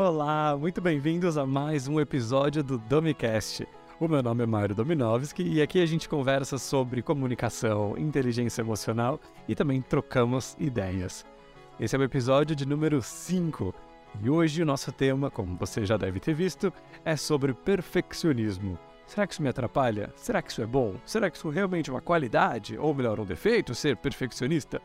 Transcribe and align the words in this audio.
Olá, 0.00 0.56
muito 0.56 0.80
bem-vindos 0.80 1.36
a 1.36 1.44
mais 1.44 1.86
um 1.86 2.00
episódio 2.00 2.64
do 2.64 2.78
Domicast. 2.78 3.68
O 4.00 4.08
meu 4.08 4.22
nome 4.22 4.42
é 4.42 4.46
Mário 4.46 4.74
Dominovski 4.74 5.42
e 5.42 5.60
aqui 5.60 5.78
a 5.78 5.84
gente 5.84 6.08
conversa 6.08 6.56
sobre 6.56 7.02
comunicação, 7.02 7.98
inteligência 7.98 8.62
emocional 8.62 9.20
e 9.46 9.54
também 9.54 9.82
trocamos 9.82 10.56
ideias. 10.58 11.26
Esse 11.78 11.96
é 11.96 11.98
o 11.98 12.02
episódio 12.02 12.56
de 12.56 12.64
número 12.64 13.02
5 13.02 13.74
e 14.22 14.30
hoje 14.30 14.62
o 14.62 14.64
nosso 14.64 14.90
tema, 14.90 15.30
como 15.30 15.54
você 15.58 15.84
já 15.84 15.98
deve 15.98 16.18
ter 16.18 16.32
visto, 16.32 16.72
é 17.04 17.14
sobre 17.14 17.52
perfeccionismo. 17.52 18.78
Será 19.06 19.26
que 19.26 19.34
isso 19.34 19.42
me 19.42 19.50
atrapalha? 19.50 20.10
Será 20.16 20.40
que 20.40 20.50
isso 20.50 20.62
é 20.62 20.66
bom? 20.66 20.94
Será 21.04 21.28
que 21.28 21.36
isso 21.36 21.50
realmente 21.50 21.90
é 21.90 21.92
uma 21.92 22.00
qualidade? 22.00 22.78
Ou 22.78 22.94
melhor, 22.94 23.20
um 23.20 23.26
defeito, 23.26 23.74
ser 23.74 23.98
perfeccionista? 23.98 24.80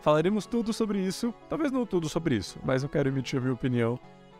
Falaremos 0.00 0.44
tudo 0.44 0.72
sobre 0.72 0.98
isso, 0.98 1.32
talvez 1.48 1.70
não 1.70 1.86
tudo 1.86 2.08
sobre 2.08 2.34
isso, 2.34 2.58
mas 2.64 2.82
eu 2.82 2.88
quero 2.88 3.08
emitir 3.08 3.38
a 3.38 3.42
minha 3.42 3.54
opinião 3.54 3.96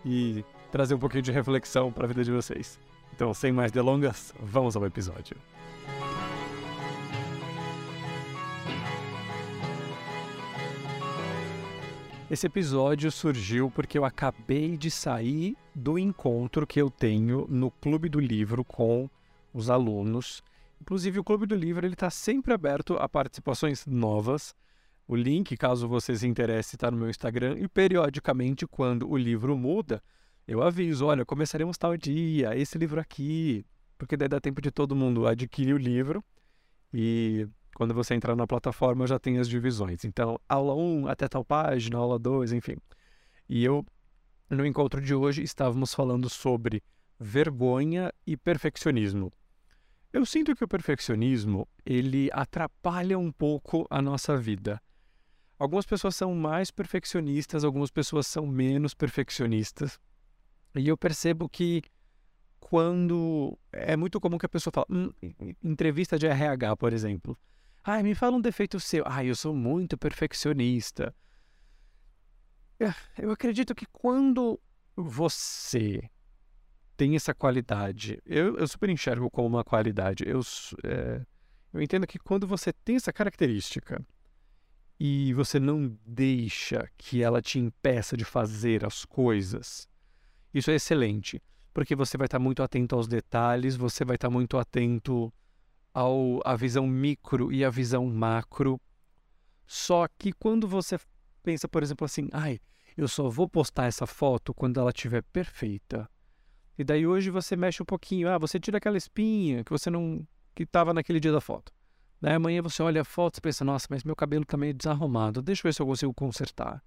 e 0.07 0.45
trazer 0.71 0.95
um 0.95 0.99
pouquinho 0.99 1.23
de 1.23 1.33
reflexão 1.33 1.91
para 1.91 2.05
a 2.05 2.09
vida 2.09 2.23
de 2.23 2.31
vocês. 2.31 2.79
Então, 3.13 3.35
sem 3.35 3.51
mais 3.51 3.73
delongas, 3.73 4.33
vamos 4.41 4.77
ao 4.77 4.87
episódio. 4.87 5.37
Esse 12.31 12.47
episódio 12.47 13.11
surgiu 13.11 13.71
porque 13.71 13.97
eu 13.97 14.05
acabei 14.05 14.77
de 14.77 14.91
sair 14.91 15.57
do 15.75 15.99
encontro 15.99 16.67
que 16.67 16.81
eu 16.81 16.91
tenho 16.91 17.47
no 17.49 17.71
Clube 17.71 18.09
do 18.09 18.21
Livro 18.21 18.65
com 18.65 19.09
os 19.55 19.71
alunos. 19.71 20.43
Inclusive, 20.81 21.21
o 21.21 21.25
Clube 21.25 21.47
do 21.47 21.55
Livro 21.55 21.87
está 21.87 22.11
sempre 22.11 22.53
aberto 22.53 22.95
a 22.95 23.09
participações 23.09 23.87
novas. 23.87 24.55
O 25.09 25.15
link, 25.15 25.57
caso 25.57 25.87
você 25.87 26.17
se 26.17 26.27
interesse, 26.27 26.77
está 26.77 26.91
no 26.91 26.97
meu 26.97 27.09
Instagram. 27.09 27.57
E 27.59 27.69
periodicamente, 27.69 28.67
quando 28.67 29.09
o 29.09 29.17
livro 29.17 29.57
muda, 29.57 30.03
eu 30.47 30.63
aviso: 30.63 31.07
olha, 31.07 31.25
começaremos 31.25 31.79
tal 31.79 31.97
dia, 31.97 32.57
esse 32.57 32.77
livro 32.77 33.01
aqui. 33.01 33.65
Porque 33.97 34.17
daí 34.17 34.29
dá 34.29 34.41
tempo 34.41 34.61
de 34.61 34.71
todo 34.71 34.97
mundo 34.97 35.27
adquirir 35.27 35.75
o 35.75 35.79
livro. 35.79 36.23
E 36.93 37.49
quando 37.75 37.95
você 37.95 38.15
entrar 38.15 38.35
na 38.35 38.47
plataforma, 38.47 39.07
já 39.07 39.19
tem 39.19 39.39
as 39.39 39.49
divisões. 39.49 40.05
Então, 40.05 40.39
aula 40.49 40.75
1 40.75 41.09
até 41.09 41.29
tal 41.29 41.45
página, 41.45 41.99
aula 41.99 42.19
2, 42.19 42.53
enfim. 42.53 42.77
E 43.49 43.65
eu, 43.65 43.85
no 44.51 44.67
encontro 44.67 45.01
de 45.01 45.15
hoje, 45.15 45.43
estávamos 45.43 45.95
falando 45.95 46.29
sobre 46.29 46.83
vergonha 47.19 48.13
e 48.27 48.37
perfeccionismo. 48.37 49.33
Eu 50.13 50.25
sinto 50.25 50.55
que 50.55 50.65
o 50.65 50.69
perfeccionismo, 50.69 51.69
ele 51.85 52.31
atrapalha 52.33 53.19
um 53.19 53.31
pouco 53.31 53.87
a 53.91 54.01
nossa 54.01 54.37
vida. 54.37 54.81
Algumas 55.59 55.87
pessoas 55.87 56.15
são 56.15 56.35
mais 56.35 56.71
perfeccionistas, 56.71 57.65
algumas 57.65 57.91
pessoas 57.91 58.27
são 58.27 58.47
menos 58.47 58.93
perfeccionistas. 58.93 59.99
E 60.75 60.87
eu 60.89 60.97
percebo 60.97 61.49
que 61.49 61.83
quando 62.61 63.59
é 63.73 63.97
muito 63.97 64.21
comum 64.21 64.37
que 64.37 64.45
a 64.45 64.49
pessoa 64.49 64.73
fala, 64.73 64.87
hum, 64.91 65.11
entrevista 65.63 66.19
de 66.19 66.27
RH, 66.27 66.77
por 66.77 66.93
exemplo. 66.93 67.39
Ah, 67.83 68.03
me 68.03 68.15
fala 68.15 68.37
um 68.37 68.41
defeito 68.41 68.79
seu. 68.81 69.05
Ah, 69.07 69.25
eu 69.25 69.35
sou 69.35 69.55
muito 69.55 69.97
perfeccionista. 69.97 71.15
É, 72.79 72.93
eu 73.19 73.31
acredito 73.31 73.75
que 73.75 73.87
quando 73.87 74.61
você 74.95 76.11
tem 76.97 77.15
essa 77.15 77.35
qualidade. 77.35 78.21
Eu, 78.27 78.57
eu 78.57 78.67
super 78.67 78.91
enxergo 78.91 79.31
como 79.31 79.49
uma 79.49 79.65
qualidade. 79.65 80.25
Eu, 80.27 80.41
é, 80.85 81.25
eu 81.73 81.81
entendo 81.81 82.07
que 82.07 82.19
quando 82.19 82.47
você 82.47 82.73
tem 82.73 82.97
essa 82.97 83.13
característica 83.13 84.05
e 84.99 85.33
você 85.35 85.61
não 85.61 85.97
deixa 86.07 86.89
que 86.97 87.23
ela 87.23 87.43
te 87.43 87.59
impeça 87.59 88.17
de 88.17 88.25
fazer 88.25 88.85
as 88.85 89.05
coisas, 89.05 89.89
isso 90.53 90.71
é 90.71 90.75
excelente. 90.75 91.43
Porque 91.75 91.95
você 91.95 92.17
vai 92.17 92.27
estar 92.27 92.39
muito 92.39 92.63
atento 92.63 92.95
aos 92.95 93.07
detalhes, 93.07 93.77
você 93.77 94.05
vai 94.05 94.17
estar 94.17 94.31
muito 94.31 94.57
atento 94.57 95.33
ao, 95.93 96.41
à 96.45 96.57
visão 96.57 96.87
micro 96.87 97.53
e 97.53 97.63
à 97.63 97.69
visão 97.69 98.07
macro. 98.07 98.81
Só 99.67 100.07
que 100.19 100.33
quando 100.33 100.67
você 100.67 100.99
pensa, 101.43 101.69
por 101.69 101.83
exemplo, 101.83 102.07
assim, 102.07 102.29
ai, 102.33 102.59
eu 102.97 103.07
só 103.07 103.29
vou 103.29 103.47
postar 103.47 103.87
essa 103.87 104.07
foto 104.07 104.55
quando 104.55 104.81
ela 104.81 104.91
estiver 104.91 105.23
perfeita 105.25 106.09
e 106.79 106.85
daí 106.85 107.07
hoje 107.07 107.31
você 107.31 107.57
mexe 107.57 107.83
um 107.83 107.87
pouquinho, 107.87 108.29
ah, 108.29 108.39
você 108.39 108.61
tira 108.61 108.77
aquela 108.77 108.99
espinha 108.99 109.65
que 109.65 109.71
você 109.71 109.89
não 109.89 110.27
que 110.55 110.63
estava 110.63 110.93
naquele 110.93 111.21
dia 111.21 111.33
da 111.33 111.41
foto. 111.41 111.73
Daí 112.21 112.35
amanhã 112.35 112.63
você 112.63 112.83
olha 112.83 113.03
a 113.03 113.05
foto 113.05 113.39
e 113.39 113.41
pensa, 113.41 113.65
nossa, 113.65 113.87
mas 113.91 114.05
meu 114.05 114.17
cabelo 114.17 114.43
está 114.43 114.57
meio 114.57 114.73
desarrumado, 114.73 115.43
deixa 115.43 115.61
eu 115.61 115.69
ver 115.69 115.75
se 115.75 115.83
eu 115.83 115.87
consigo 115.87 116.15
consertar. 116.15 116.83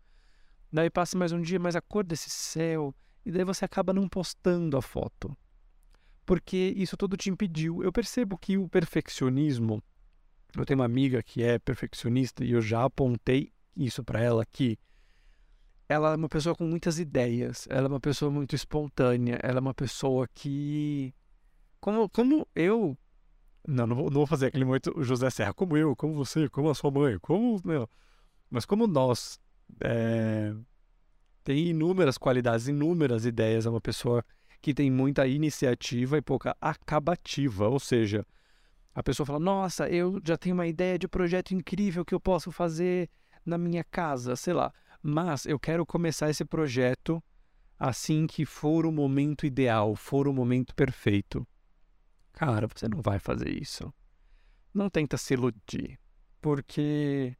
Daí 0.71 0.89
passa 0.89 1.17
mais 1.17 1.31
um 1.31 1.41
dia, 1.41 1.59
mas 1.59 1.75
a 1.75 1.81
cor 1.81 2.03
desse 2.03 2.29
céu, 2.29 2.93
e 3.25 3.31
daí 3.31 3.43
você 3.43 3.65
acaba 3.65 3.93
não 3.93 4.07
postando 4.07 4.77
a 4.77 4.81
foto. 4.81 5.35
Porque 6.25 6.73
isso 6.75 6.95
tudo 6.95 7.17
te 7.17 7.29
impediu. 7.29 7.83
Eu 7.83 7.91
percebo 7.91 8.37
que 8.37 8.57
o 8.57 8.69
perfeccionismo, 8.69 9.81
eu 10.55 10.65
tenho 10.65 10.79
uma 10.79 10.85
amiga 10.85 11.23
que 11.23 11.41
é 11.43 11.57
perfeccionista 11.57 12.43
e 12.43 12.51
eu 12.51 12.61
já 12.61 12.83
apontei 12.83 13.51
isso 13.75 14.03
para 14.03 14.21
ela 14.21 14.45
que 14.45 14.77
ela 15.87 16.13
é 16.13 16.15
uma 16.15 16.29
pessoa 16.29 16.55
com 16.55 16.65
muitas 16.65 16.99
ideias, 16.99 17.67
ela 17.67 17.87
é 17.87 17.89
uma 17.89 17.99
pessoa 17.99 18.29
muito 18.29 18.55
espontânea, 18.55 19.39
ela 19.41 19.57
é 19.57 19.61
uma 19.61 19.73
pessoa 19.73 20.27
que. 20.27 21.13
Como, 21.79 22.07
como 22.07 22.47
eu. 22.55 22.95
Não, 23.67 23.85
não 23.85 23.95
vou, 23.95 24.05
não 24.05 24.13
vou 24.13 24.27
fazer 24.27 24.47
aquele 24.47 24.65
muito 24.65 24.93
José 25.03 25.29
Serra, 25.29 25.53
como 25.53 25.77
eu, 25.77 25.95
como 25.95 26.13
você, 26.13 26.49
como 26.49 26.69
a 26.69 26.75
sua 26.75 26.91
mãe, 26.91 27.17
como. 27.19 27.59
Não. 27.63 27.87
Mas 28.49 28.65
como 28.65 28.87
nós. 28.87 29.39
É, 29.81 30.53
tem 31.43 31.67
inúmeras 31.67 32.17
qualidades, 32.17 32.67
inúmeras 32.67 33.25
ideias, 33.25 33.65
é 33.65 33.69
uma 33.69 33.81
pessoa 33.81 34.23
que 34.61 34.73
tem 34.73 34.91
muita 34.91 35.27
iniciativa 35.27 36.17
e 36.17 36.21
pouca 36.21 36.55
acabativa, 36.59 37.67
ou 37.67 37.79
seja, 37.79 38.25
a 38.93 39.03
pessoa 39.03 39.25
fala: 39.25 39.39
Nossa, 39.39 39.87
eu 39.89 40.19
já 40.23 40.37
tenho 40.37 40.55
uma 40.55 40.67
ideia 40.67 40.97
de 40.97 41.07
projeto 41.07 41.51
incrível 41.51 42.03
que 42.03 42.13
eu 42.13 42.19
posso 42.19 42.51
fazer 42.51 43.09
na 43.45 43.57
minha 43.57 43.83
casa, 43.83 44.35
sei 44.35 44.53
lá. 44.53 44.73
Mas 45.01 45.45
eu 45.45 45.57
quero 45.57 45.85
começar 45.85 46.29
esse 46.29 46.43
projeto 46.43 47.23
assim 47.77 48.27
que 48.27 48.45
for 48.45 48.85
o 48.85 48.91
momento 48.91 49.45
ideal, 49.45 49.95
for 49.95 50.27
o 50.27 50.33
momento 50.33 50.75
perfeito. 50.75 51.47
Cara, 52.39 52.69
você 52.73 52.87
não 52.87 53.01
vai 53.01 53.19
fazer 53.19 53.49
isso. 53.49 53.93
Não 54.73 54.89
tenta 54.89 55.17
se 55.17 55.33
iludir, 55.33 55.99
porque 56.39 57.35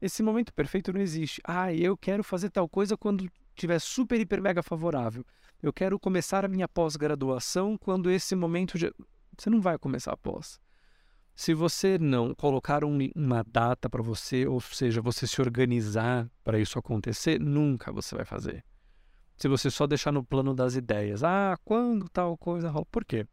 esse 0.00 0.22
momento 0.22 0.50
perfeito 0.54 0.94
não 0.94 1.00
existe. 1.02 1.42
Ah, 1.44 1.74
eu 1.74 1.94
quero 1.94 2.24
fazer 2.24 2.48
tal 2.48 2.66
coisa 2.66 2.96
quando 2.96 3.30
tiver 3.54 3.78
super, 3.78 4.18
hiper, 4.18 4.40
mega 4.40 4.62
favorável. 4.62 5.26
Eu 5.62 5.74
quero 5.74 6.00
começar 6.00 6.42
a 6.42 6.48
minha 6.48 6.66
pós-graduação 6.66 7.76
quando 7.76 8.10
esse 8.10 8.34
momento 8.34 8.78
já... 8.78 8.90
Você 9.36 9.50
não 9.50 9.60
vai 9.60 9.76
começar 9.78 10.14
a 10.14 10.16
pós. 10.16 10.58
Se 11.34 11.52
você 11.52 11.98
não 11.98 12.34
colocar 12.34 12.82
um, 12.82 12.96
uma 13.14 13.44
data 13.44 13.90
para 13.90 14.02
você, 14.02 14.46
ou 14.46 14.58
seja, 14.58 15.02
você 15.02 15.26
se 15.26 15.38
organizar 15.42 16.30
para 16.42 16.58
isso 16.58 16.78
acontecer, 16.78 17.38
nunca 17.38 17.92
você 17.92 18.14
vai 18.14 18.24
fazer. 18.24 18.64
Se 19.36 19.48
você 19.48 19.70
só 19.70 19.86
deixar 19.86 20.12
no 20.12 20.24
plano 20.24 20.54
das 20.54 20.76
ideias, 20.76 21.22
ah, 21.22 21.58
quando 21.62 22.08
tal 22.08 22.38
coisa 22.38 22.70
rola. 22.70 22.86
Por 22.90 23.04
quê? 23.04 23.26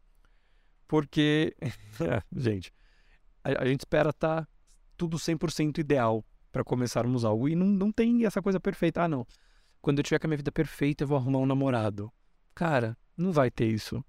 Porque, 0.92 1.56
gente, 2.36 2.70
a, 3.42 3.62
a, 3.62 3.66
gente 3.66 3.80
espera 3.80 4.10
estar 4.10 4.42
tá 4.42 4.48
tudo 4.94 5.16
100% 5.16 5.78
ideal 5.78 6.22
para 6.52 6.62
começarmos 6.62 7.24
algo 7.24 7.48
e 7.48 7.54
não, 7.54 7.66
não 7.66 7.90
tem 7.90 8.26
essa 8.26 8.42
coisa 8.42 8.60
perfeita. 8.60 9.04
Ah, 9.04 9.08
não. 9.08 9.26
Quando 9.80 10.00
eu 10.00 10.04
tiver 10.04 10.18
com 10.18 10.26
a 10.26 10.28
minha 10.28 10.36
vida 10.36 10.52
perfeita, 10.52 11.04
eu 11.04 11.08
vou 11.08 11.16
arrumar 11.16 11.38
um 11.38 11.46
namorado. 11.46 12.12
Cara, 12.54 12.94
não 13.16 13.32
vai 13.32 13.50
ter 13.50 13.68
isso. 13.68 14.04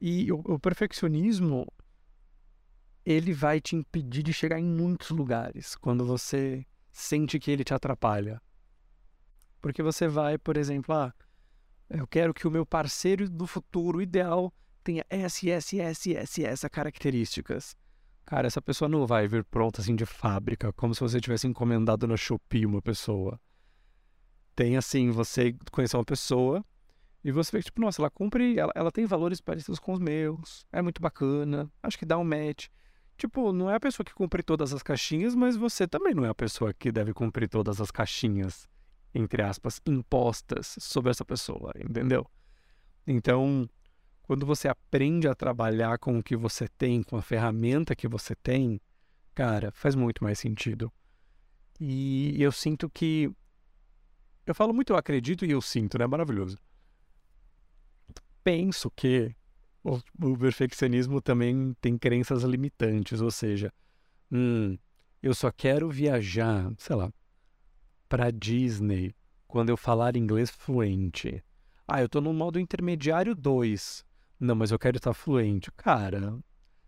E 0.00 0.32
o, 0.32 0.38
o 0.46 0.58
perfeccionismo 0.58 1.70
ele 3.04 3.34
vai 3.34 3.60
te 3.60 3.76
impedir 3.76 4.22
de 4.22 4.32
chegar 4.32 4.58
em 4.58 4.64
muitos 4.64 5.10
lugares 5.10 5.76
quando 5.76 6.06
você 6.06 6.66
sente 6.90 7.38
que 7.38 7.50
ele 7.50 7.64
te 7.64 7.74
atrapalha. 7.74 8.40
Porque 9.60 9.82
você 9.82 10.08
vai, 10.08 10.38
por 10.38 10.56
exemplo, 10.56 10.94
ah, 10.94 11.12
eu 11.90 12.06
quero 12.06 12.32
que 12.32 12.48
o 12.48 12.50
meu 12.50 12.64
parceiro 12.64 13.28
do 13.28 13.46
futuro 13.46 14.00
ideal 14.00 14.50
tenha 14.88 15.04
S, 15.10 15.50
S, 15.50 15.78
S, 15.78 16.16
S, 16.16 16.44
S 16.44 16.70
características. 16.70 17.76
Cara, 18.24 18.46
essa 18.46 18.62
pessoa 18.62 18.88
não 18.88 19.06
vai 19.06 19.28
vir 19.28 19.44
pronta 19.44 19.82
assim 19.82 19.94
de 19.94 20.06
fábrica, 20.06 20.72
como 20.72 20.94
se 20.94 21.00
você 21.02 21.20
tivesse 21.20 21.46
encomendado 21.46 22.06
na 22.06 22.16
Shopee 22.16 22.64
uma 22.64 22.80
pessoa. 22.80 23.38
Tem 24.56 24.78
assim, 24.78 25.10
você 25.10 25.54
conhecer 25.70 25.98
uma 25.98 26.06
pessoa 26.06 26.64
e 27.22 27.30
você 27.30 27.52
vê 27.52 27.58
que, 27.58 27.66
tipo, 27.66 27.82
nossa, 27.82 28.00
ela 28.00 28.10
cumpre, 28.10 28.58
ela, 28.58 28.72
ela 28.74 28.90
tem 28.90 29.04
valores 29.04 29.42
parecidos 29.42 29.78
com 29.78 29.92
os 29.92 29.98
meus, 29.98 30.66
é 30.72 30.80
muito 30.80 31.02
bacana, 31.02 31.70
acho 31.82 31.98
que 31.98 32.06
dá 32.06 32.16
um 32.16 32.24
match. 32.24 32.68
Tipo, 33.18 33.52
não 33.52 33.70
é 33.70 33.74
a 33.74 33.80
pessoa 33.80 34.06
que 34.06 34.14
cumpre 34.14 34.42
todas 34.42 34.72
as 34.72 34.82
caixinhas, 34.82 35.34
mas 35.34 35.54
você 35.54 35.86
também 35.86 36.14
não 36.14 36.24
é 36.24 36.30
a 36.30 36.34
pessoa 36.34 36.72
que 36.72 36.90
deve 36.90 37.12
cumprir 37.12 37.46
todas 37.46 37.78
as 37.78 37.90
caixinhas, 37.90 38.66
entre 39.14 39.42
aspas, 39.42 39.82
impostas 39.86 40.76
sobre 40.80 41.10
essa 41.10 41.26
pessoa, 41.26 41.72
entendeu? 41.78 42.26
Então, 43.06 43.68
quando 44.28 44.44
você 44.44 44.68
aprende 44.68 45.26
a 45.26 45.34
trabalhar 45.34 45.98
com 45.98 46.18
o 46.18 46.22
que 46.22 46.36
você 46.36 46.68
tem, 46.68 47.02
com 47.02 47.16
a 47.16 47.22
ferramenta 47.22 47.96
que 47.96 48.06
você 48.06 48.34
tem, 48.34 48.78
cara, 49.34 49.72
faz 49.72 49.94
muito 49.94 50.22
mais 50.22 50.38
sentido. 50.38 50.92
E 51.80 52.36
eu 52.42 52.52
sinto 52.52 52.90
que 52.90 53.30
Eu 54.46 54.54
falo 54.54 54.74
muito 54.74 54.92
eu 54.92 54.96
acredito 54.98 55.46
e 55.46 55.50
eu 55.50 55.62
sinto, 55.62 55.98
né? 55.98 56.06
Maravilhoso. 56.06 56.58
Penso 58.44 58.90
que 58.90 59.34
o, 59.82 59.98
o 60.22 60.36
perfeccionismo 60.38 61.22
também 61.22 61.74
tem 61.80 61.96
crenças 61.96 62.42
limitantes, 62.42 63.22
ou 63.22 63.30
seja, 63.30 63.72
hum, 64.30 64.76
eu 65.22 65.34
só 65.34 65.50
quero 65.50 65.88
viajar, 65.88 66.70
sei 66.76 66.96
lá, 66.96 67.10
para 68.08 68.30
Disney 68.30 69.14
quando 69.46 69.70
eu 69.70 69.76
falar 69.76 70.16
inglês 70.16 70.50
fluente. 70.50 71.42
Ah, 71.86 72.02
eu 72.02 72.08
tô 72.10 72.20
no 72.20 72.34
modo 72.34 72.60
intermediário 72.60 73.34
2. 73.34 74.07
Não, 74.38 74.54
mas 74.54 74.70
eu 74.70 74.78
quero 74.78 74.96
estar 74.96 75.14
fluente. 75.14 75.70
Cara, 75.72 76.38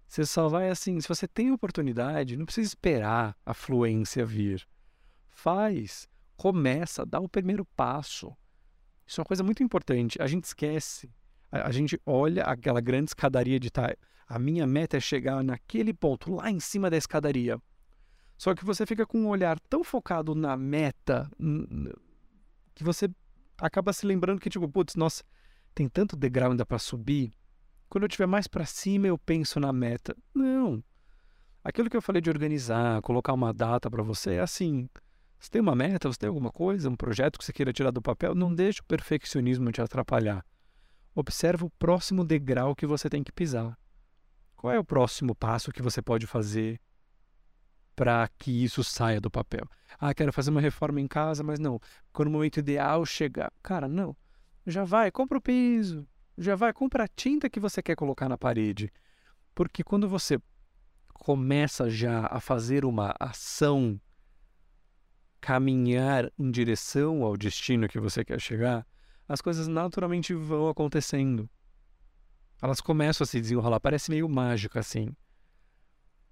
você 0.06 0.24
só 0.24 0.48
vai 0.48 0.70
assim, 0.70 1.00
se 1.00 1.08
você 1.08 1.26
tem 1.26 1.52
oportunidade, 1.52 2.36
não 2.36 2.44
precisa 2.44 2.68
esperar 2.68 3.36
a 3.44 3.54
fluência 3.54 4.24
vir. 4.24 4.66
Faz 5.28 6.08
começa, 6.40 7.04
dá 7.04 7.20
o 7.20 7.28
primeiro 7.28 7.66
passo. 7.76 8.34
Isso 9.06 9.20
é 9.20 9.22
uma 9.22 9.26
coisa 9.26 9.44
muito 9.44 9.62
importante. 9.62 10.16
A 10.22 10.26
gente 10.26 10.44
esquece. 10.44 11.12
A, 11.52 11.68
a 11.68 11.70
gente 11.70 12.00
olha 12.06 12.44
aquela 12.44 12.80
grande 12.80 13.10
escadaria 13.10 13.60
de 13.60 13.70
tá, 13.70 13.94
a 14.26 14.38
minha 14.38 14.66
meta 14.66 14.96
é 14.96 15.00
chegar 15.00 15.44
naquele 15.44 15.92
ponto, 15.92 16.32
lá 16.36 16.50
em 16.50 16.58
cima 16.58 16.88
da 16.88 16.96
escadaria. 16.96 17.60
Só 18.38 18.54
que 18.54 18.64
você 18.64 18.86
fica 18.86 19.04
com 19.04 19.18
um 19.18 19.28
olhar 19.28 19.60
tão 19.68 19.84
focado 19.84 20.34
na 20.34 20.56
meta 20.56 21.30
que 22.74 22.82
você 22.82 23.10
acaba 23.58 23.92
se 23.92 24.06
lembrando 24.06 24.40
que, 24.40 24.48
tipo, 24.48 24.66
putz, 24.66 24.94
nossa, 24.94 25.22
tem 25.74 25.90
tanto 25.90 26.16
degrau 26.16 26.52
ainda 26.52 26.64
para 26.64 26.78
subir. 26.78 27.34
Quando 27.90 28.04
eu 28.04 28.06
estiver 28.06 28.26
mais 28.26 28.46
para 28.46 28.64
cima, 28.64 29.08
eu 29.08 29.18
penso 29.18 29.58
na 29.58 29.72
meta. 29.72 30.16
Não. 30.32 30.82
Aquilo 31.64 31.90
que 31.90 31.96
eu 31.96 32.00
falei 32.00 32.22
de 32.22 32.30
organizar, 32.30 33.02
colocar 33.02 33.32
uma 33.32 33.52
data 33.52 33.90
para 33.90 34.00
você, 34.00 34.34
é 34.34 34.40
assim. 34.40 34.88
Você 35.40 35.50
tem 35.50 35.60
uma 35.60 35.74
meta, 35.74 36.06
você 36.06 36.20
tem 36.20 36.28
alguma 36.28 36.52
coisa, 36.52 36.88
um 36.88 36.94
projeto 36.94 37.36
que 37.36 37.44
você 37.44 37.52
queira 37.52 37.72
tirar 37.72 37.90
do 37.90 38.00
papel, 38.00 38.32
não 38.32 38.54
deixe 38.54 38.80
o 38.80 38.84
perfeccionismo 38.84 39.72
te 39.72 39.82
atrapalhar. 39.82 40.46
Observe 41.16 41.64
o 41.64 41.70
próximo 41.70 42.24
degrau 42.24 42.76
que 42.76 42.86
você 42.86 43.10
tem 43.10 43.24
que 43.24 43.32
pisar. 43.32 43.76
Qual 44.54 44.72
é 44.72 44.78
o 44.78 44.84
próximo 44.84 45.34
passo 45.34 45.72
que 45.72 45.82
você 45.82 46.00
pode 46.00 46.28
fazer 46.28 46.80
para 47.96 48.28
que 48.38 48.62
isso 48.62 48.84
saia 48.84 49.20
do 49.20 49.30
papel? 49.30 49.66
Ah, 49.98 50.14
quero 50.14 50.32
fazer 50.32 50.50
uma 50.50 50.60
reforma 50.60 51.00
em 51.00 51.08
casa, 51.08 51.42
mas 51.42 51.58
não. 51.58 51.80
Quando 52.12 52.28
o 52.28 52.30
momento 52.30 52.60
ideal 52.60 53.04
chegar, 53.04 53.52
cara, 53.60 53.88
não. 53.88 54.16
Já 54.64 54.84
vai, 54.84 55.10
compra 55.10 55.38
o 55.38 55.42
piso. 55.42 56.06
Já 56.40 56.56
vai, 56.56 56.72
compra 56.72 57.04
a 57.04 57.08
tinta 57.08 57.50
que 57.50 57.60
você 57.60 57.82
quer 57.82 57.94
colocar 57.94 58.26
na 58.26 58.38
parede. 58.38 58.90
Porque 59.54 59.84
quando 59.84 60.08
você 60.08 60.40
começa 61.12 61.90
já 61.90 62.26
a 62.30 62.40
fazer 62.40 62.82
uma 62.86 63.14
ação 63.20 64.00
caminhar 65.38 66.32
em 66.38 66.50
direção 66.50 67.22
ao 67.22 67.36
destino 67.36 67.86
que 67.86 68.00
você 68.00 68.24
quer 68.24 68.40
chegar, 68.40 68.86
as 69.28 69.42
coisas 69.42 69.68
naturalmente 69.68 70.32
vão 70.32 70.70
acontecendo. 70.70 71.46
Elas 72.62 72.80
começam 72.80 73.22
a 73.22 73.28
se 73.28 73.38
desenrolar, 73.38 73.78
parece 73.78 74.10
meio 74.10 74.26
mágico 74.26 74.78
assim. 74.78 75.14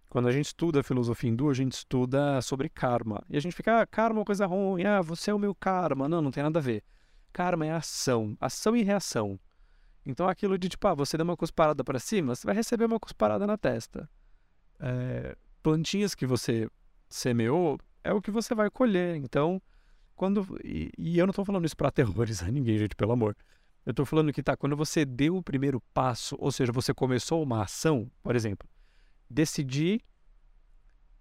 Quando 0.09 0.29
a 0.29 0.33
gente 0.33 0.47
estuda 0.47 0.81
a 0.81 0.83
filosofia 0.83 1.29
hindu, 1.29 1.51
a 1.51 1.55
gente 1.55 1.73
estuda 1.73 2.41
sobre 2.41 2.71
karma. 2.71 3.23
E 3.29 3.37
a 3.37 3.41
gente 3.41 3.55
fica, 3.55 3.83
ah, 3.83 3.87
karma 3.87 4.17
é 4.17 4.21
uma 4.21 4.25
coisa 4.25 4.47
ruim, 4.47 4.85
ah, 4.85 5.03
você 5.03 5.31
é 5.31 5.35
o 5.35 5.39
meu 5.39 5.55
karma. 5.55 6.09
Não, 6.09 6.23
não 6.23 6.31
tem 6.31 6.43
nada 6.43 6.61
a 6.61 6.63
ver. 6.63 6.83
Karma 7.31 7.67
é 7.67 7.73
ação, 7.73 8.35
ação 8.41 8.75
e 8.75 8.83
reação. 8.83 9.39
Então 10.09 10.27
aquilo 10.27 10.57
de 10.57 10.71
tipo, 10.71 10.89
ah, 10.89 10.95
você 10.95 11.19
dá 11.19 11.23
uma 11.23 11.37
cusparada 11.37 11.85
para 11.85 11.99
cima, 11.99 12.35
você 12.35 12.47
vai 12.47 12.57
receber 12.57 12.87
uma 12.87 12.99
cusparada 12.99 13.47
na 13.47 13.59
testa. 13.59 14.09
É, 14.81 15.37
plantinhas 15.63 16.15
que 16.15 16.27
você 16.27 16.67
semeou, 17.11 17.79
é 18.03 18.11
o 18.11 18.23
que 18.23 18.31
você 18.31 18.55
vai 18.55 18.71
colher. 18.71 19.17
Então, 19.17 19.61
quando. 20.17 20.59
E, 20.65 20.91
e 20.97 21.19
eu 21.19 21.27
não 21.27 21.31
estou 21.31 21.45
falando 21.45 21.67
isso 21.67 21.77
para 21.77 21.89
aterrorizar 21.89 22.51
ninguém, 22.51 22.79
gente, 22.79 22.97
pelo 22.97 23.13
amor. 23.13 23.37
Eu 23.85 23.91
estou 23.91 24.07
falando 24.07 24.33
que 24.33 24.43
tá, 24.43 24.57
quando 24.57 24.75
você 24.75 25.05
deu 25.05 25.37
o 25.37 25.43
primeiro 25.43 25.79
passo, 25.93 26.37
ou 26.39 26.51
seja, 26.51 26.73
você 26.73 26.95
começou 26.95 27.43
uma 27.43 27.63
ação, 27.63 28.11
por 28.23 28.35
exemplo, 28.35 28.69
decidi 29.29 30.01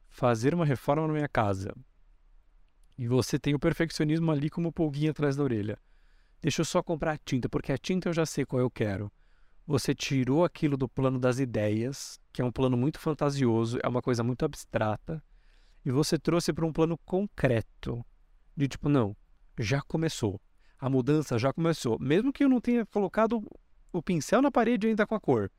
fazer 0.07 0.53
uma 0.53 0.65
reforma 0.65 1.07
na 1.07 1.13
minha 1.13 1.27
casa. 1.27 1.73
E 2.97 3.05
você 3.05 3.37
tem 3.37 3.53
o 3.53 3.59
perfeccionismo 3.59 4.31
ali 4.31 4.49
como 4.49 4.71
pulguinha 4.71 5.11
atrás 5.11 5.35
da 5.35 5.43
orelha. 5.43 5.77
Deixa 6.41 6.61
eu 6.61 6.65
só 6.65 6.83
comprar 6.83 7.13
a 7.13 7.17
tinta, 7.17 7.49
porque 7.49 7.71
a 7.71 7.77
tinta 7.77 8.09
eu 8.09 8.13
já 8.13 8.25
sei 8.25 8.45
qual 8.45 8.61
eu 8.61 8.69
quero. 8.69 9.11
Você 9.65 9.93
tirou 9.93 10.45
aquilo 10.45 10.77
do 10.77 10.87
plano 10.87 11.19
das 11.19 11.39
ideias, 11.39 12.19
que 12.31 12.41
é 12.41 12.45
um 12.45 12.51
plano 12.51 12.77
muito 12.77 12.99
fantasioso, 12.99 13.79
é 13.83 13.87
uma 13.87 14.01
coisa 14.01 14.23
muito 14.23 14.45
abstrata, 14.45 15.21
e 15.83 15.91
você 15.91 16.17
trouxe 16.17 16.53
para 16.53 16.65
um 16.65 16.71
plano 16.71 16.97
concreto. 16.99 18.05
De 18.55 18.67
tipo, 18.67 18.87
não, 18.87 19.15
já 19.57 19.81
começou. 19.81 20.39
A 20.79 20.89
mudança 20.89 21.39
já 21.39 21.51
começou. 21.51 21.97
Mesmo 21.99 22.31
que 22.31 22.43
eu 22.43 22.49
não 22.49 22.61
tenha 22.61 22.85
colocado 22.85 23.43
o 23.91 24.01
pincel 24.01 24.41
na 24.41 24.51
parede 24.51 24.87
ainda 24.87 25.07
com 25.07 25.15
a 25.15 25.19
cor. 25.19 25.51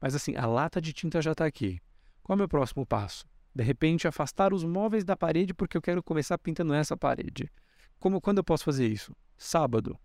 Mas 0.00 0.14
assim, 0.14 0.36
a 0.36 0.46
lata 0.46 0.80
de 0.80 0.92
tinta 0.92 1.22
já 1.22 1.32
está 1.32 1.46
aqui. 1.46 1.80
Qual 2.22 2.34
é 2.34 2.36
o 2.36 2.38
meu 2.38 2.48
próximo 2.48 2.84
passo? 2.84 3.26
De 3.54 3.64
repente, 3.64 4.06
afastar 4.06 4.52
os 4.52 4.64
móveis 4.64 5.04
da 5.04 5.16
parede 5.16 5.54
porque 5.54 5.76
eu 5.76 5.82
quero 5.82 6.02
começar 6.02 6.36
pintando 6.36 6.74
essa 6.74 6.96
parede. 6.96 7.50
Como 7.98 8.20
quando 8.20 8.38
eu 8.38 8.44
posso 8.44 8.64
fazer 8.64 8.86
isso? 8.86 9.16
Sábado, 9.38 9.98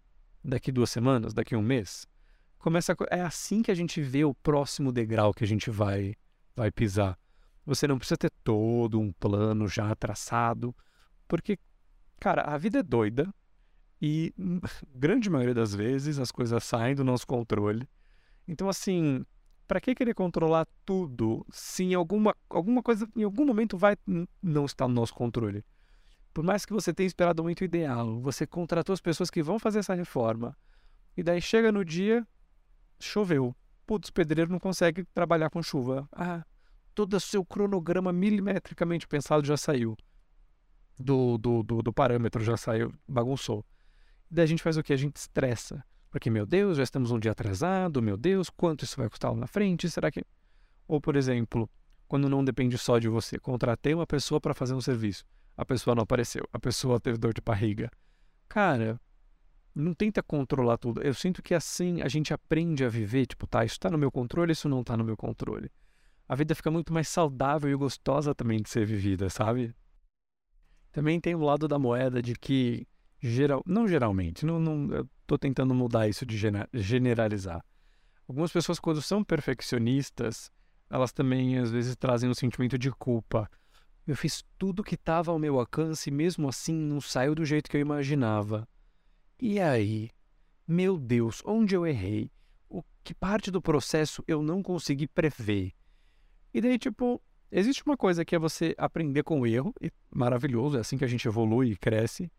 daqui 0.43 0.71
duas 0.71 0.89
semanas, 0.89 1.33
daqui 1.33 1.55
um 1.55 1.61
mês. 1.61 2.07
Começa 2.59 2.93
a... 2.93 3.15
é 3.15 3.21
assim 3.21 3.61
que 3.61 3.71
a 3.71 3.75
gente 3.75 4.01
vê 4.01 4.23
o 4.23 4.33
próximo 4.33 4.91
degrau 4.91 5.33
que 5.33 5.43
a 5.43 5.47
gente 5.47 5.69
vai 5.69 6.15
vai 6.55 6.71
pisar. 6.71 7.17
Você 7.65 7.87
não 7.87 7.97
precisa 7.97 8.17
ter 8.17 8.31
todo 8.43 8.99
um 8.99 9.11
plano 9.11 9.67
já 9.67 9.93
traçado, 9.95 10.75
porque, 11.27 11.57
cara, 12.19 12.41
a 12.41 12.57
vida 12.57 12.79
é 12.79 12.83
doida 12.83 13.33
e, 14.01 14.33
grande 14.95 15.29
maioria 15.29 15.53
das 15.53 15.73
vezes, 15.73 16.19
as 16.19 16.31
coisas 16.31 16.63
saem 16.63 16.95
do 16.95 17.03
nosso 17.03 17.25
controle. 17.25 17.87
Então, 18.47 18.67
assim, 18.67 19.23
para 19.67 19.79
que 19.79 19.95
querer 19.95 20.13
controlar 20.13 20.67
tudo 20.83 21.45
se 21.51 21.93
alguma, 21.93 22.35
alguma 22.49 22.81
coisa 22.81 23.07
em 23.15 23.23
algum 23.23 23.45
momento 23.45 23.77
vai 23.77 23.95
não 24.41 24.65
estar 24.65 24.87
no 24.87 24.93
nosso 24.93 25.13
controle? 25.13 25.63
Por 26.33 26.43
mais 26.43 26.65
que 26.65 26.73
você 26.73 26.93
tenha 26.93 27.07
esperado 27.07 27.43
muito 27.43 27.63
ideal, 27.63 28.19
você 28.21 28.47
contratou 28.47 28.93
as 28.93 29.01
pessoas 29.01 29.29
que 29.29 29.43
vão 29.43 29.59
fazer 29.59 29.79
essa 29.79 29.93
reforma, 29.93 30.57
e 31.15 31.23
daí 31.23 31.41
chega 31.41 31.71
no 31.71 31.83
dia, 31.83 32.25
choveu. 32.99 33.55
Putz, 33.85 34.09
o 34.09 34.13
pedreiro 34.13 34.51
não 34.51 34.59
consegue 34.59 35.03
trabalhar 35.13 35.49
com 35.49 35.61
chuva. 35.61 36.07
Ah, 36.11 36.45
todo 36.95 37.15
o 37.15 37.19
seu 37.19 37.43
cronograma 37.43 38.13
milimetricamente 38.13 39.07
pensado 39.07 39.45
já 39.45 39.57
saiu. 39.57 39.97
Do, 40.97 41.37
do, 41.37 41.63
do, 41.63 41.81
do 41.81 41.93
parâmetro 41.93 42.43
já 42.43 42.55
saiu, 42.55 42.93
bagunçou. 43.07 43.65
E 44.29 44.35
daí 44.35 44.43
a 44.43 44.47
gente 44.47 44.63
faz 44.63 44.77
o 44.77 44.83
que? 44.83 44.93
A 44.93 44.97
gente 44.97 45.17
estressa. 45.17 45.83
Porque, 46.09 46.29
meu 46.29 46.45
Deus, 46.45 46.77
já 46.77 46.83
estamos 46.83 47.11
um 47.11 47.19
dia 47.19 47.31
atrasado, 47.31 48.01
meu 48.01 48.15
Deus, 48.15 48.49
quanto 48.49 48.85
isso 48.85 48.97
vai 48.97 49.09
custar 49.09 49.31
lá 49.31 49.37
na 49.37 49.47
frente? 49.47 49.89
Será 49.89 50.11
que. 50.11 50.23
Ou, 50.87 51.01
por 51.01 51.15
exemplo, 51.15 51.69
quando 52.07 52.29
não 52.29 52.43
depende 52.43 52.77
só 52.77 52.99
de 52.99 53.07
você, 53.07 53.39
contratei 53.39 53.93
uma 53.93 54.05
pessoa 54.05 54.39
para 54.39 54.53
fazer 54.53 54.73
um 54.73 54.81
serviço, 54.81 55.25
a 55.55 55.65
pessoa 55.65 55.95
não 55.95 56.03
apareceu, 56.03 56.47
a 56.51 56.59
pessoa 56.59 56.99
teve 56.99 57.17
dor 57.17 57.33
de 57.33 57.41
barriga. 57.41 57.89
Cara, 58.47 58.99
não 59.73 59.93
tenta 59.93 60.21
controlar 60.21 60.77
tudo. 60.77 61.01
Eu 61.01 61.13
sinto 61.13 61.41
que 61.41 61.53
assim 61.53 62.01
a 62.01 62.07
gente 62.07 62.33
aprende 62.33 62.83
a 62.83 62.89
viver, 62.89 63.25
tipo, 63.25 63.47
tá, 63.47 63.63
isso 63.63 63.75
está 63.75 63.89
no 63.89 63.97
meu 63.97 64.11
controle, 64.11 64.51
isso 64.51 64.67
não 64.67 64.81
está 64.81 64.97
no 64.97 65.03
meu 65.03 65.15
controle 65.15 65.71
a 66.31 66.35
vida 66.35 66.55
fica 66.55 66.71
muito 66.71 66.93
mais 66.93 67.09
saudável 67.09 67.69
e 67.69 67.75
gostosa 67.75 68.33
também 68.33 68.61
de 68.61 68.69
ser 68.69 68.85
vivida, 68.85 69.29
sabe? 69.29 69.75
Também 70.89 71.19
tem 71.19 71.35
o 71.35 71.41
lado 71.41 71.67
da 71.67 71.77
moeda 71.77 72.21
de 72.21 72.35
que, 72.35 72.87
geral, 73.19 73.61
não 73.65 73.85
geralmente, 73.85 74.45
não, 74.45 74.57
não, 74.57 74.95
eu 74.95 75.09
tô 75.27 75.37
tentando 75.37 75.75
mudar 75.75 76.07
isso 76.07 76.25
de 76.25 76.37
generalizar. 76.73 77.61
Algumas 78.25 78.49
pessoas, 78.49 78.79
quando 78.79 79.01
são 79.01 79.25
perfeccionistas, 79.25 80.49
elas 80.89 81.11
também 81.11 81.57
às 81.57 81.69
vezes 81.69 81.97
trazem 81.97 82.29
um 82.29 82.33
sentimento 82.33 82.77
de 82.77 82.91
culpa. 82.91 83.51
Eu 84.11 84.15
fiz 84.17 84.43
tudo 84.57 84.83
que 84.83 84.95
estava 84.95 85.31
ao 85.31 85.39
meu 85.39 85.57
alcance 85.57 86.09
e 86.09 86.13
mesmo 86.13 86.49
assim 86.49 86.75
não 86.75 86.99
saiu 86.99 87.33
do 87.33 87.45
jeito 87.45 87.69
que 87.71 87.77
eu 87.77 87.81
imaginava. 87.81 88.67
E 89.39 89.57
aí? 89.57 90.09
Meu 90.67 90.97
Deus, 90.99 91.41
onde 91.45 91.75
eu 91.75 91.87
errei? 91.87 92.29
O 92.67 92.83
que 93.05 93.13
parte 93.13 93.49
do 93.49 93.61
processo 93.61 94.21
eu 94.27 94.43
não 94.43 94.61
consegui 94.61 95.07
prever? 95.07 95.71
E 96.53 96.59
daí, 96.59 96.77
tipo, 96.77 97.21
existe 97.49 97.83
uma 97.85 97.95
coisa 97.95 98.25
que 98.25 98.35
é 98.35 98.39
você 98.39 98.75
aprender 98.77 99.23
com 99.23 99.39
o 99.39 99.47
erro, 99.47 99.73
e 99.81 99.89
maravilhoso, 100.13 100.75
é 100.75 100.81
assim 100.81 100.97
que 100.97 101.05
a 101.05 101.07
gente 101.07 101.25
evolui 101.25 101.71
e 101.71 101.77
cresce. 101.77 102.29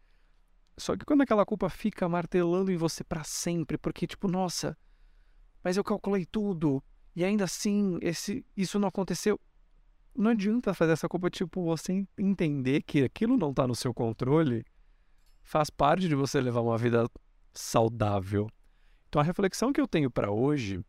Só 0.77 0.95
que 0.95 1.07
quando 1.07 1.23
aquela 1.23 1.47
culpa 1.47 1.71
fica 1.71 2.07
martelando 2.07 2.71
em 2.71 2.77
você 2.77 3.03
para 3.03 3.25
sempre, 3.25 3.79
porque, 3.79 4.07
tipo, 4.07 4.29
nossa, 4.29 4.77
mas 5.65 5.79
eu 5.79 5.85
calculei 5.85 6.27
tudo, 6.27 6.85
e 7.17 7.25
ainda 7.25 7.45
assim 7.45 7.99
esse, 8.03 8.45
isso 8.55 8.79
não 8.79 8.89
aconteceu. 8.89 9.41
Não 10.15 10.31
adianta 10.31 10.75
fazer 10.75 10.93
essa 10.93 11.09
culpa, 11.09 11.31
tipo, 11.31 11.65
você 11.65 12.07
entender 12.19 12.83
que 12.83 13.03
aquilo 13.03 13.37
não 13.37 13.53
tá 13.53 13.67
no 13.67 13.75
seu 13.75 13.95
controle, 13.95 14.65
faz 15.43 15.71
parte 15.71 16.09
de 16.09 16.15
você 16.15 16.41
levar 16.41 16.61
uma 16.61 16.77
vida 16.77 17.09
saudável. 17.55 18.49
Então 19.09 19.21
a 19.21 19.25
reflexão 19.25 19.73
que 19.73 19.81
eu 19.81 19.89
tenho 19.89 20.11
para 20.11 20.31
hoje 20.31 20.81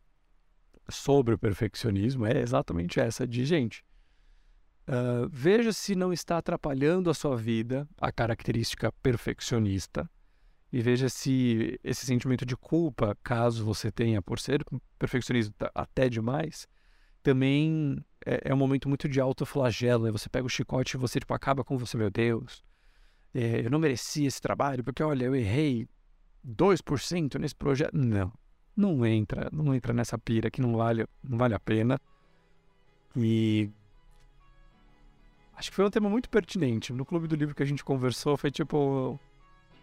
sobre 0.88 1.34
o 1.34 1.38
perfeccionismo 1.38 2.26
é 2.26 2.40
exatamente 2.40 3.00
essa 3.00 3.26
de 3.26 3.44
gente. 3.44 3.84
Uh, 4.86 5.28
veja 5.30 5.72
se 5.72 5.94
não 5.94 6.12
está 6.12 6.36
atrapalhando 6.36 7.08
a 7.08 7.14
sua 7.14 7.36
vida 7.36 7.88
a 7.98 8.12
característica 8.12 8.92
perfeccionista 9.02 10.08
e 10.70 10.82
veja 10.82 11.08
se 11.08 11.80
esse 11.82 12.04
sentimento 12.04 12.44
de 12.44 12.56
culpa, 12.56 13.16
caso 13.22 13.64
você 13.64 13.90
tenha 13.90 14.20
por 14.20 14.38
ser 14.38 14.62
perfeccionista 14.98 15.70
até 15.74 16.08
demais, 16.10 16.66
também 17.22 18.04
é, 18.24 18.50
é 18.50 18.54
um 18.54 18.56
momento 18.56 18.88
muito 18.88 19.08
de 19.08 19.20
autoflagelo. 19.20 20.04
Né? 20.04 20.12
Você 20.12 20.28
pega 20.28 20.46
o 20.46 20.50
chicote 20.50 20.96
e 20.96 21.00
você 21.00 21.20
tipo, 21.20 21.34
acaba 21.34 21.64
com 21.64 21.76
você, 21.76 21.96
meu 21.96 22.10
Deus, 22.10 22.62
é, 23.34 23.64
eu 23.64 23.70
não 23.70 23.78
merecia 23.78 24.26
esse 24.26 24.40
trabalho, 24.40 24.84
porque 24.84 25.02
olha, 25.02 25.24
eu 25.24 25.34
errei 25.34 25.88
2% 26.46 27.38
nesse 27.38 27.54
projeto. 27.54 27.94
Não, 27.94 28.32
não 28.76 29.04
entra, 29.06 29.48
não 29.52 29.74
entra 29.74 29.92
nessa 29.92 30.18
pira 30.18 30.50
que 30.50 30.60
não 30.60 30.76
vale, 30.76 31.06
não 31.22 31.38
vale 31.38 31.54
a 31.54 31.60
pena. 31.60 31.98
E 33.16 33.70
acho 35.56 35.70
que 35.70 35.76
foi 35.76 35.84
um 35.84 35.90
tema 35.90 36.08
muito 36.08 36.28
pertinente. 36.28 36.92
No 36.92 37.04
clube 37.04 37.26
do 37.26 37.36
livro 37.36 37.54
que 37.54 37.62
a 37.62 37.66
gente 37.66 37.84
conversou, 37.84 38.36
foi 38.36 38.50
tipo 38.50 39.18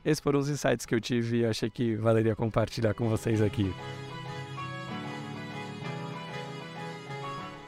esses 0.03 0.19
foram 0.19 0.39
os 0.39 0.50
insights 0.50 0.86
que 0.86 0.95
eu 0.95 1.01
tive 1.01 1.39
e 1.39 1.45
achei 1.45 1.69
que 1.69 1.95
valeria 1.95 2.36
compartilhar 2.36 2.93
com 2.93 3.07
vocês 3.07 3.41
aqui. 3.41 3.71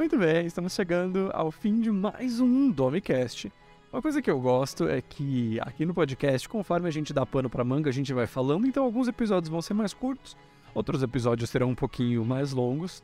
Muito 0.03 0.17
bem, 0.17 0.45
estamos 0.45 0.73
chegando 0.73 1.31
ao 1.33 1.49
fim 1.49 1.79
de 1.79 1.89
mais 1.89 2.41
um 2.41 2.69
Domicast. 2.69 3.49
Uma 3.89 4.01
coisa 4.01 4.21
que 4.21 4.29
eu 4.29 4.37
gosto 4.37 4.85
é 4.85 5.01
que 5.01 5.57
aqui 5.61 5.85
no 5.85 5.93
podcast, 5.93 6.49
conforme 6.49 6.89
a 6.89 6.91
gente 6.91 7.13
dá 7.13 7.25
pano 7.25 7.49
pra 7.49 7.63
manga, 7.63 7.89
a 7.89 7.93
gente 7.93 8.11
vai 8.11 8.27
falando, 8.27 8.67
então 8.67 8.83
alguns 8.83 9.07
episódios 9.07 9.49
vão 9.49 9.61
ser 9.61 9.73
mais 9.73 9.93
curtos, 9.93 10.35
outros 10.75 11.01
episódios 11.03 11.49
serão 11.49 11.69
um 11.69 11.73
pouquinho 11.73 12.25
mais 12.25 12.51
longos. 12.51 13.01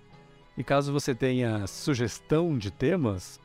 E 0.58 0.63
caso 0.63 0.91
você 0.91 1.15
tenha 1.15 1.65
sugestão 1.68 2.58
de 2.58 2.70
temas, 2.70 3.39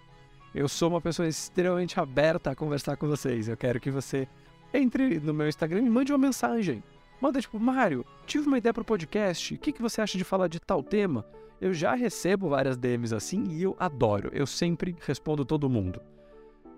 eu 0.52 0.66
sou 0.66 0.88
uma 0.88 1.00
pessoa 1.00 1.28
extremamente 1.28 2.00
aberta 2.00 2.50
a 2.50 2.56
conversar 2.56 2.96
com 2.96 3.06
vocês. 3.06 3.46
Eu 3.46 3.56
quero 3.56 3.78
que 3.78 3.88
você 3.88 4.26
entre 4.74 5.20
no 5.20 5.32
meu 5.32 5.48
Instagram 5.48 5.82
e 5.82 5.88
mande 5.88 6.10
uma 6.10 6.18
mensagem. 6.18 6.82
Manda 7.24 7.40
tipo, 7.40 7.58
Mário, 7.58 8.04
tive 8.26 8.46
uma 8.46 8.58
ideia 8.58 8.74
para 8.74 8.82
o 8.82 8.84
podcast, 8.84 9.54
o 9.54 9.58
que, 9.58 9.72
que 9.72 9.80
você 9.80 10.02
acha 10.02 10.18
de 10.18 10.24
falar 10.24 10.46
de 10.46 10.60
tal 10.60 10.82
tema? 10.82 11.24
Eu 11.58 11.72
já 11.72 11.94
recebo 11.94 12.50
várias 12.50 12.76
DMs 12.76 13.14
assim 13.14 13.44
e 13.48 13.62
eu 13.62 13.74
adoro, 13.78 14.28
eu 14.34 14.46
sempre 14.46 14.94
respondo 15.00 15.42
todo 15.42 15.70
mundo. 15.70 16.02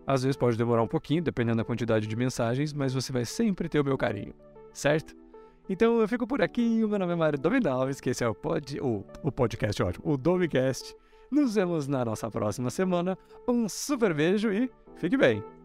Às 0.07 0.23
vezes 0.23 0.37
pode 0.37 0.57
demorar 0.57 0.85
um 0.85 0.87
pouquinho, 0.87 1.21
dependendo 1.21 1.57
da 1.57 1.65
quantidade 1.65 2.07
de 2.07 2.15
mensagens, 2.15 2.73
mas 2.73 2.95
você 2.95 3.11
vai 3.11 3.25
sempre 3.25 3.69
ter 3.69 3.81
o 3.81 3.85
meu 3.85 3.99
carinho, 3.99 4.33
certo? 4.73 5.17
Então 5.69 6.01
eu 6.01 6.07
fico 6.07 6.29
por 6.29 6.41
aqui, 6.41 6.81
o 6.85 6.89
meu 6.89 7.01
nome 7.01 7.15
é 7.15 7.17
Mário 7.17 7.41
Dominalves, 7.41 8.01
que 8.01 8.11
esse 8.11 8.23
é 8.23 8.29
o, 8.29 8.33
pod, 8.33 8.81
o, 8.81 9.05
o 9.25 9.33
podcast 9.33 9.83
ótimo, 9.83 10.13
o 10.13 10.17
Domicast. 10.17 10.95
Nos 11.29 11.57
vemos 11.57 11.89
na 11.89 12.05
nossa 12.05 12.31
próxima 12.31 12.71
semana. 12.71 13.19
Um 13.49 13.69
super 13.69 14.15
beijo 14.15 14.53
e 14.53 14.71
fique 14.95 15.17
bem! 15.17 15.56